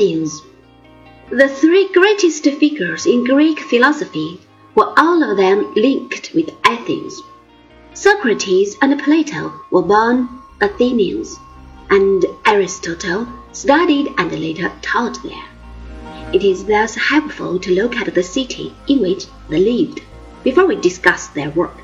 [0.00, 0.40] Athens.
[1.28, 4.40] The three greatest figures in Greek philosophy
[4.74, 7.20] were all of them linked with Athens.
[7.92, 10.26] Socrates and Plato were born
[10.62, 11.36] Athenians,
[11.90, 15.44] and Aristotle studied and later taught there.
[16.32, 20.00] It is thus helpful to look at the city in which they lived
[20.42, 21.76] before we discuss their work.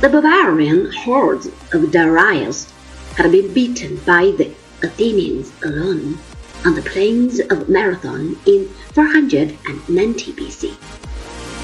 [0.00, 2.72] The barbarian hordes of Darius
[3.16, 4.50] had been beaten by the
[4.82, 6.18] Athenians alone
[6.64, 10.74] on the plains of Marathon in 490 BC.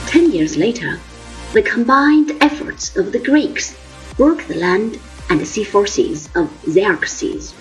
[0.06, 0.98] Ten years later,
[1.52, 3.76] the combined efforts of the Greeks
[4.16, 4.98] broke the land
[5.30, 7.54] and sea forces of Xerxes.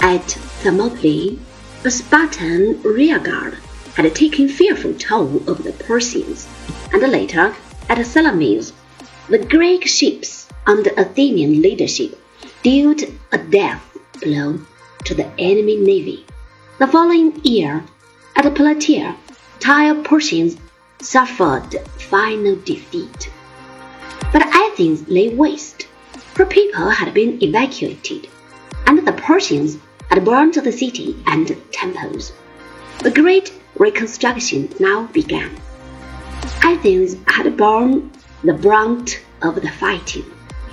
[0.00, 0.26] At
[0.62, 1.38] Thermopylae,
[1.84, 3.54] a Spartan rearguard
[3.94, 6.48] had taken fearful toll of the Persians,
[6.92, 7.54] and later
[7.88, 8.72] at Salamis,
[9.28, 12.18] the Greek ships under Athenian leadership
[12.62, 13.02] dealt
[13.32, 14.58] a death blow
[15.04, 16.24] to the enemy navy.
[16.78, 17.82] The following year,
[18.36, 19.16] at Plataea,
[19.58, 20.56] Tyre Persians
[21.02, 23.32] suffered final defeat.
[24.32, 25.88] But Athens lay waste.
[26.36, 28.28] Her people had been evacuated,
[28.86, 32.32] and the Persians had burned the city and temples.
[33.04, 35.50] A great reconstruction now began.
[36.62, 38.12] Athens had borne
[38.44, 40.30] the brunt of the fighting.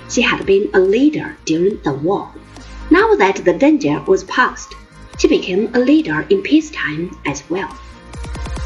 [0.08, 2.30] She had been a leader during the war.
[2.92, 4.72] Now that the danger was past,
[5.18, 7.74] she became a leader in peacetime as well.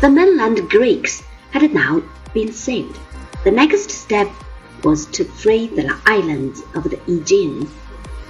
[0.00, 2.02] The mainland Greeks had now
[2.34, 2.98] been saved.
[3.44, 4.28] The next step
[4.82, 7.68] was to free the islands of the Aegean.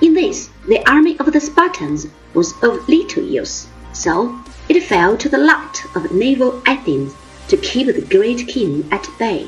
[0.01, 5.29] In this, the army of the Spartans was of little use, so it fell to
[5.29, 7.15] the lot of naval Athens
[7.49, 9.47] to keep the great king at bay.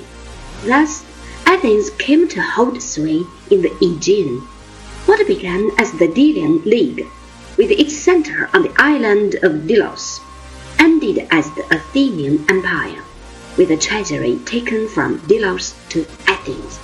[0.64, 1.04] Thus,
[1.46, 4.40] Athens came to hold sway in the Aegean.
[5.06, 7.06] What began as the Delian League,
[7.62, 10.18] with its center on the island of Delos,
[10.80, 13.04] ended as the Athenian Empire,
[13.56, 16.80] with a treasury taken from Delos to Athens.